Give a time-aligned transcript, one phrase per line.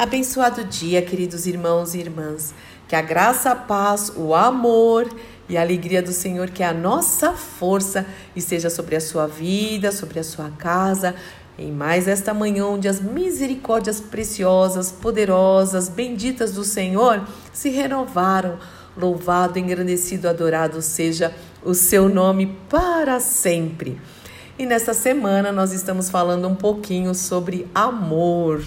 [0.00, 2.54] Abençoado dia, queridos irmãos e irmãs.
[2.88, 5.06] Que a graça, a paz, o amor
[5.46, 9.92] e a alegria do Senhor, que é a nossa força, esteja sobre a sua vida,
[9.92, 11.14] sobre a sua casa,
[11.58, 17.22] em mais esta manhã, onde as misericórdias preciosas, poderosas, benditas do Senhor
[17.52, 18.58] se renovaram.
[18.96, 21.30] Louvado, engrandecido, adorado seja
[21.62, 24.00] o seu nome para sempre.
[24.60, 28.62] E nessa semana nós estamos falando um pouquinho sobre amor.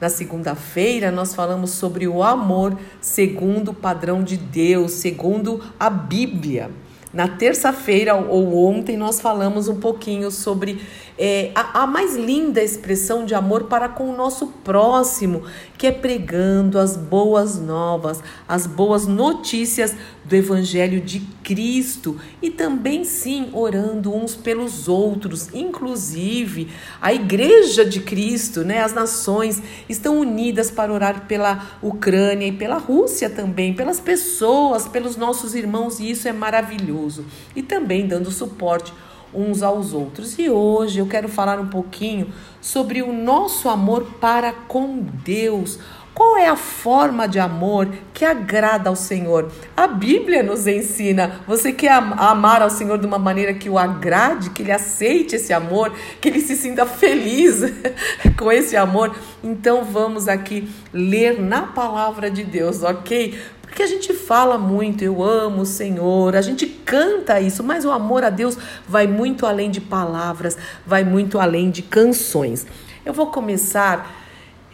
[0.00, 6.70] Na segunda-feira nós falamos sobre o amor segundo o padrão de Deus, segundo a Bíblia.
[7.12, 10.82] Na terça-feira ou ontem nós falamos um pouquinho sobre
[11.18, 15.44] é, a, a, mais linda expressão de amor para com o nosso próximo,
[15.78, 19.94] que é pregando as boas novas, as boas notícias
[20.24, 25.48] do Evangelho de Cristo e também, sim, orando uns pelos outros.
[25.54, 26.68] Inclusive,
[27.00, 32.76] a Igreja de Cristo, né, as nações, estão unidas para orar pela Ucrânia e pela
[32.76, 37.24] Rússia também, pelas pessoas, pelos nossos irmãos, e isso é maravilhoso.
[37.54, 38.92] E também dando suporte
[39.36, 40.38] uns aos outros.
[40.38, 45.78] E hoje eu quero falar um pouquinho sobre o nosso amor para com Deus.
[46.16, 49.52] Qual é a forma de amor que agrada ao Senhor?
[49.76, 51.42] A Bíblia nos ensina.
[51.46, 55.52] Você quer amar ao Senhor de uma maneira que o agrade, que ele aceite esse
[55.52, 57.60] amor, que ele se sinta feliz
[58.38, 59.14] com esse amor?
[59.44, 63.38] Então vamos aqui ler na palavra de Deus, ok?
[63.76, 67.90] Porque a gente fala muito, eu amo o Senhor, a gente canta isso, mas o
[67.90, 68.56] amor a Deus
[68.88, 72.66] vai muito além de palavras, vai muito além de canções.
[73.04, 74.24] Eu vou começar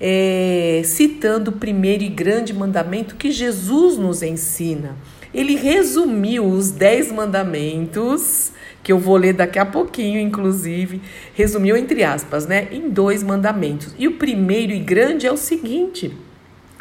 [0.01, 4.95] é, citando o primeiro e grande mandamento que Jesus nos ensina.
[5.35, 8.53] Ele resumiu os dez mandamentos,
[8.85, 11.03] que eu vou ler daqui a pouquinho, inclusive,
[11.35, 13.97] resumiu entre aspas, né, em dois mandamentos.
[13.99, 16.17] E o primeiro e grande é o seguinte: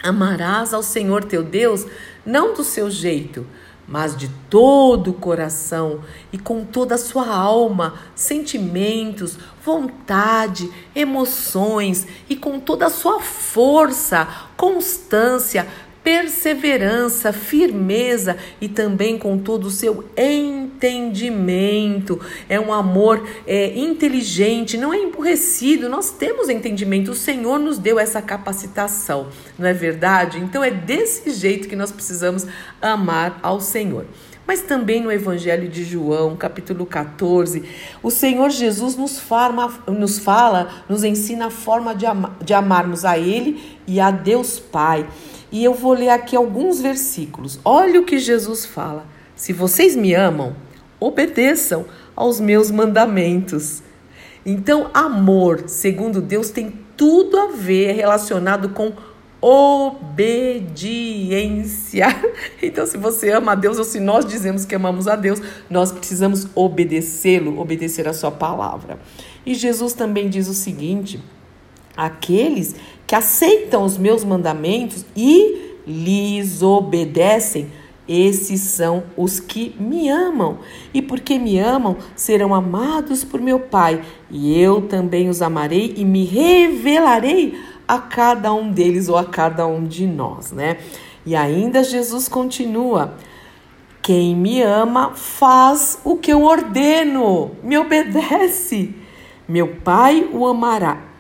[0.04, 1.86] Amarás ao Senhor teu Deus
[2.26, 3.46] não do seu jeito,
[3.88, 6.00] mas de todo o coração
[6.32, 14.28] e com toda a sua alma, sentimentos, vontade, emoções e com toda a sua força,
[14.56, 15.68] constância,
[16.04, 20.71] perseverança, firmeza e também com todo o seu entendimento.
[22.50, 25.90] É um amor é, inteligente, não é emburrecido.
[25.90, 29.28] Nós temos entendimento, o Senhor nos deu essa capacitação,
[29.58, 30.40] não é verdade?
[30.40, 32.46] Então é desse jeito que nós precisamos
[32.82, 34.06] amar ao Senhor.
[34.46, 37.64] Mas também no Evangelho de João, capítulo 14,
[38.02, 43.06] o Senhor Jesus nos, forma, nos fala, nos ensina a forma de, ama, de amarmos
[43.06, 45.08] a Ele e a Deus Pai.
[45.52, 47.60] E eu vou ler aqui alguns versículos.
[47.64, 49.06] Olha o que Jesus fala:
[49.36, 50.56] Se vocês me amam,
[51.02, 51.86] obedeçam
[52.16, 53.84] aos meus mandamentos.
[54.46, 58.94] Então, amor, segundo Deus, tem tudo a ver relacionado com
[59.42, 60.86] obediência.
[62.62, 65.92] Então, se você ama a Deus ou se nós dizemos que amamos a Deus, nós
[65.92, 69.00] precisamos obedecê-lo, obedecer a sua palavra.
[69.44, 71.20] E Jesus também diz o seguinte:
[71.98, 72.76] aqueles
[73.08, 77.72] que aceitam os meus mandamentos e lhes obedecem,
[78.08, 80.60] esses são os que me amam.
[80.94, 86.06] E porque me amam, serão amados por meu Pai, e eu também os amarei e
[86.06, 87.58] me revelarei
[87.88, 90.78] a cada um deles ou a cada um de nós, né?
[91.26, 93.16] E ainda Jesus continua:
[94.02, 98.96] Quem me ama faz o que eu ordeno, me obedece.
[99.48, 101.11] Meu Pai o amará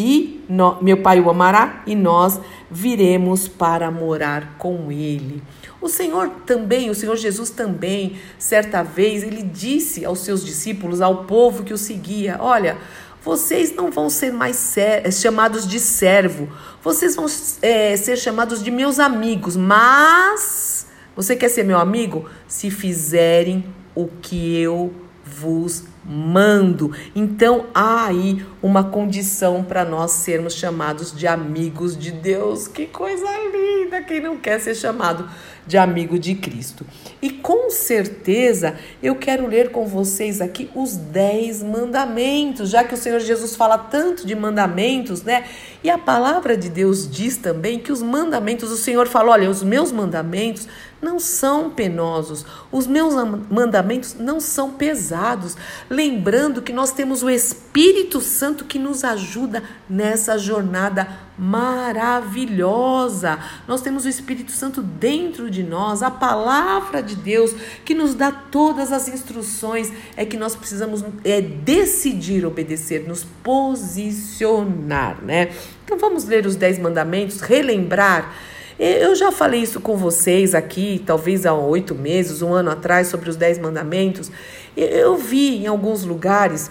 [0.00, 2.40] e no, meu Pai o amará e nós
[2.70, 5.42] viremos para morar com ele.
[5.78, 11.24] O Senhor também, o Senhor Jesus também, certa vez, ele disse aos seus discípulos, ao
[11.24, 12.78] povo que o seguia: Olha,
[13.22, 14.74] vocês não vão ser mais
[15.20, 16.48] chamados de servo,
[16.82, 17.26] vocês vão
[17.60, 22.24] é, ser chamados de meus amigos, mas você quer ser meu amigo?
[22.48, 24.94] Se fizerem o que eu
[25.30, 26.92] vos mando.
[27.14, 32.66] Então há aí uma condição para nós sermos chamados de amigos de Deus.
[32.66, 34.02] Que coisa linda!
[34.02, 35.28] Quem não quer ser chamado
[35.66, 36.86] de amigo de Cristo?
[37.20, 42.96] E com certeza eu quero ler com vocês aqui os dez mandamentos, já que o
[42.96, 45.44] Senhor Jesus fala tanto de mandamentos, né?
[45.84, 49.62] E a palavra de Deus diz também que os mandamentos, o Senhor falou: olha, os
[49.62, 50.66] meus mandamentos
[51.00, 53.14] não são penosos, os meus
[53.50, 55.56] mandamentos não são pesados.
[55.88, 61.08] Lembrando que nós temos o Espírito Santo que nos ajuda nessa jornada
[61.38, 63.38] maravilhosa.
[63.66, 68.30] Nós temos o Espírito Santo dentro de nós, a palavra de Deus que nos dá
[68.30, 69.90] todas as instruções.
[70.16, 75.50] É que nós precisamos é, decidir obedecer, nos posicionar, né?
[75.84, 78.34] Então vamos ler os dez mandamentos, relembrar.
[78.82, 83.28] Eu já falei isso com vocês aqui, talvez há oito meses, um ano atrás, sobre
[83.28, 84.32] os dez mandamentos.
[84.74, 86.70] Eu vi em alguns lugares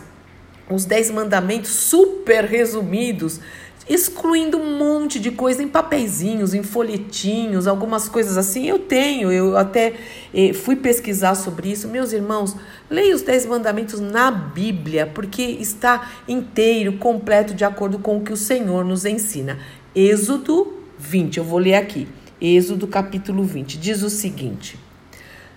[0.67, 3.39] os dez mandamentos super resumidos
[3.87, 8.67] excluindo um monte de coisa em papeizinhos, em folhetinhos, algumas coisas assim.
[8.67, 9.93] Eu tenho, eu até
[10.31, 11.87] eh, fui pesquisar sobre isso.
[11.87, 12.55] Meus irmãos,
[12.87, 18.31] leia os Dez Mandamentos na Bíblia, porque está inteiro, completo, de acordo com o que
[18.31, 19.57] o Senhor nos ensina.
[19.95, 22.07] Êxodo 20, eu vou ler aqui.
[22.41, 24.77] Êxodo capítulo 20, diz o seguinte: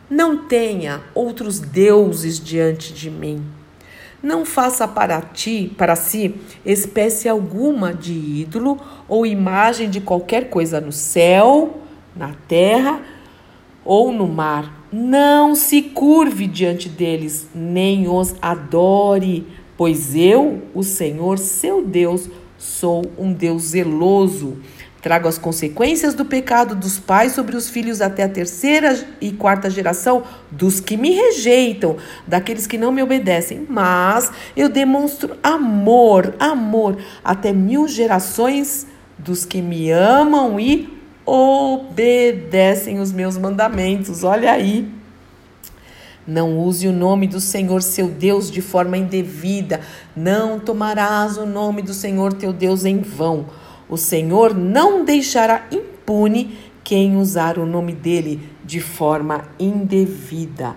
[0.08, 3.44] Não tenha outros deuses diante de mim.
[4.22, 10.80] Não faça para ti, para si, espécie alguma de ídolo ou imagem de qualquer coisa
[10.80, 11.82] no céu,
[12.14, 13.02] na terra
[13.84, 14.86] ou no mar.
[14.92, 19.44] Não se curve diante deles, nem os adore,
[19.76, 24.58] pois eu, o Senhor, seu Deus, sou um Deus zeloso
[25.02, 29.68] Trago as consequências do pecado dos pais sobre os filhos até a terceira e quarta
[29.68, 33.66] geração dos que me rejeitam, daqueles que não me obedecem.
[33.68, 38.86] Mas eu demonstro amor, amor, até mil gerações
[39.18, 40.96] dos que me amam e
[41.26, 44.22] obedecem os meus mandamentos.
[44.22, 44.88] Olha aí.
[46.24, 49.80] Não use o nome do Senhor seu Deus de forma indevida.
[50.14, 53.46] Não tomarás o nome do Senhor teu Deus em vão
[53.92, 60.74] o Senhor não deixará impune quem usar o nome dele de forma indevida.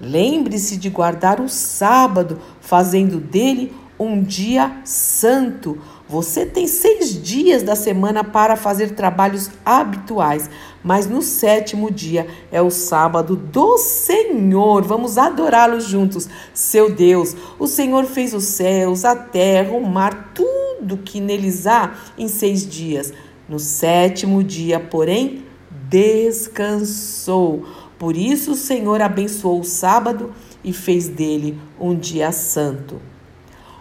[0.00, 5.78] Lembre-se de guardar o sábado, fazendo dele um dia santo.
[6.08, 10.48] Você tem seis dias da semana para fazer trabalhos habituais,
[10.82, 14.82] mas no sétimo dia é o sábado do Senhor.
[14.84, 17.36] Vamos adorá-lo juntos, seu Deus.
[17.58, 22.66] O Senhor fez os céus, a terra, o mar, tudo que neles há em seis
[22.66, 23.12] dias.
[23.46, 25.44] No sétimo dia, porém,
[25.90, 27.66] descansou.
[27.98, 30.32] Por isso o Senhor abençoou o sábado
[30.64, 32.98] e fez dele um dia santo.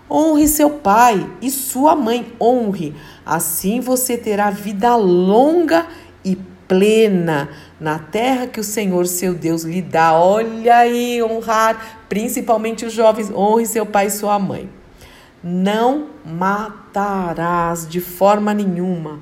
[0.09, 2.95] Honre seu pai e sua mãe, honre.
[3.25, 5.85] Assim você terá vida longa
[6.23, 6.37] e
[6.67, 7.49] plena
[7.79, 10.13] na terra que o Senhor seu Deus lhe dá.
[10.13, 14.69] Olha aí, honrar, principalmente os jovens, honre seu pai e sua mãe.
[15.43, 19.19] Não matarás de forma nenhuma.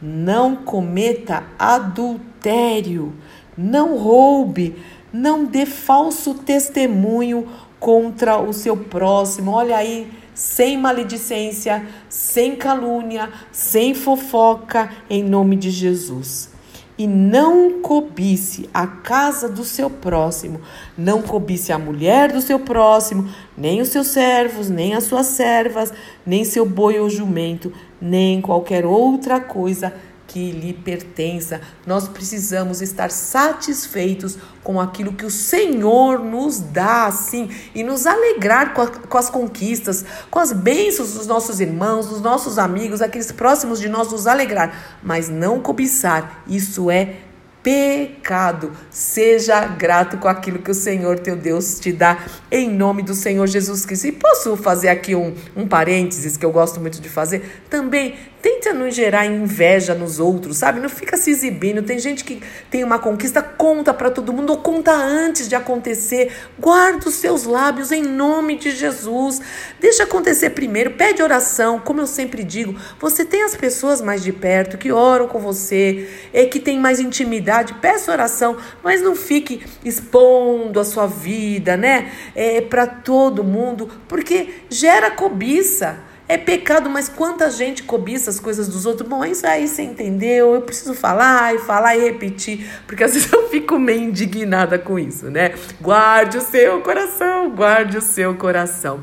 [0.00, 3.12] Não cometa adultério.
[3.56, 4.76] Não roube.
[5.12, 7.48] Não dê falso testemunho
[7.78, 9.52] contra o seu próximo.
[9.52, 16.50] Olha aí, sem maledicência, sem calúnia, sem fofoca, em nome de Jesus.
[16.96, 20.60] E não cobice a casa do seu próximo,
[20.96, 25.92] não cobice a mulher do seu próximo, nem os seus servos, nem as suas servas,
[26.24, 29.92] nem seu boi ou jumento, nem qualquer outra coisa
[30.28, 31.60] que lhe pertença.
[31.86, 38.74] Nós precisamos estar satisfeitos com aquilo que o Senhor nos dá, assim, e nos alegrar
[38.74, 43.32] com, a, com, as conquistas, com as bênçãos dos nossos irmãos, dos nossos amigos, aqueles
[43.32, 46.44] próximos de nós, nos alegrar, mas não cobiçar.
[46.46, 47.16] Isso é
[47.62, 48.72] pecado.
[48.90, 52.18] Seja grato com aquilo que o Senhor teu Deus te dá,
[52.50, 54.06] em nome do Senhor Jesus Cristo.
[54.06, 57.62] E posso fazer aqui um, um parênteses que eu gosto muito de fazer?
[57.68, 60.78] Também Tenta não gerar inveja nos outros, sabe?
[60.78, 61.82] Não fica se exibindo.
[61.82, 66.32] Tem gente que tem uma conquista, conta para todo mundo ou conta antes de acontecer.
[66.56, 69.40] Guarda os seus lábios em nome de Jesus.
[69.80, 71.80] Deixa acontecer primeiro, pede oração.
[71.80, 76.08] Como eu sempre digo, você tem as pessoas mais de perto que oram com você,
[76.32, 77.47] é que tem mais intimidade,
[77.80, 82.12] peça oração, mas não fique expondo a sua vida, né?
[82.34, 85.98] É para todo mundo, porque gera cobiça.
[86.30, 89.08] É pecado, mas quanta gente cobiça as coisas dos outros.
[89.08, 90.54] Bom, isso aí você entendeu.
[90.54, 94.98] Eu preciso falar e falar e repetir, porque às vezes eu fico meio indignada com
[94.98, 95.54] isso, né?
[95.80, 99.02] Guarde o seu coração, guarde o seu coração.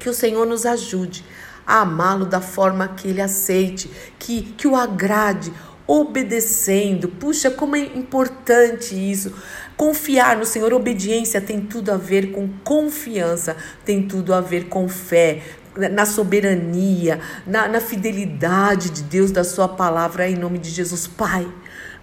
[0.00, 1.24] Que o Senhor nos ajude
[1.64, 5.52] a amá-lo da forma que ele aceite, que, que o agrade,
[5.90, 7.08] obedecendo.
[7.08, 9.34] Puxa, como é importante isso.
[9.76, 14.88] Confiar no Senhor, obediência tem tudo a ver com confiança, tem tudo a ver com
[14.88, 15.42] fé,
[15.90, 21.08] na soberania, na, na fidelidade de Deus, da Sua palavra, em nome de Jesus.
[21.08, 21.48] Pai,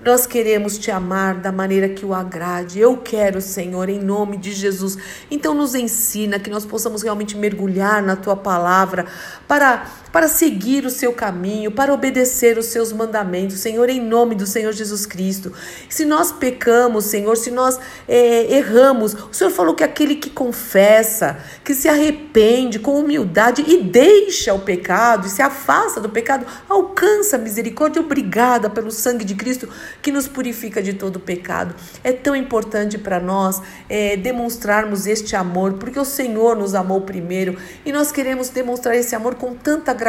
[0.03, 2.79] Nós queremos te amar da maneira que o agrade.
[2.79, 4.97] Eu quero, Senhor, em nome de Jesus.
[5.29, 9.05] Então nos ensina que nós possamos realmente mergulhar na tua palavra
[9.47, 14.47] para para seguir o seu caminho, para obedecer os seus mandamentos, Senhor, em nome do
[14.47, 15.53] Senhor Jesus Cristo.
[15.87, 21.37] Se nós pecamos, Senhor, se nós é, erramos, o Senhor falou que aquele que confessa,
[21.63, 27.35] que se arrepende com humildade e deixa o pecado e se afasta do pecado, alcança
[27.35, 28.01] a misericórdia.
[28.01, 29.69] Obrigada pelo sangue de Cristo
[30.01, 31.75] que nos purifica de todo pecado.
[32.03, 37.55] É tão importante para nós é, demonstrarmos este amor, porque o Senhor nos amou primeiro
[37.85, 40.06] e nós queremos demonstrar esse amor com tanta gratidão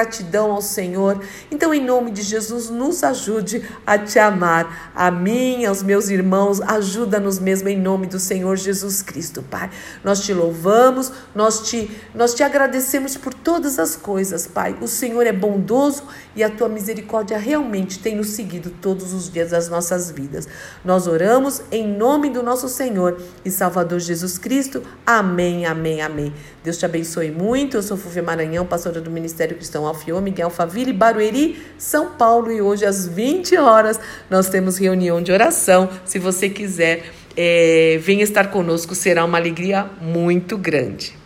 [0.50, 1.20] ao Senhor.
[1.50, 4.92] Então, em nome de Jesus, nos ajude a te amar.
[4.94, 9.70] A mim, aos meus irmãos, ajuda-nos mesmo em nome do Senhor Jesus Cristo, Pai.
[10.04, 14.76] Nós te louvamos, nós te, nós te agradecemos por todas as coisas, Pai.
[14.80, 19.50] O Senhor é bondoso e a tua misericórdia realmente tem nos seguido todos os dias
[19.50, 20.48] das nossas vidas.
[20.84, 24.82] Nós oramos em nome do nosso Senhor e Salvador Jesus Cristo.
[25.06, 26.32] Amém, amém, amém.
[26.62, 27.76] Deus te abençoe muito.
[27.76, 32.50] Eu sou Fúvia Maranhão, pastora do Ministério Cristão Alfiô, Miguel Alphaville, Barueri, São Paulo.
[32.50, 35.88] E hoje, às 20 horas, nós temos reunião de oração.
[36.04, 41.16] Se você quiser, é, venha estar conosco, será uma alegria muito grande.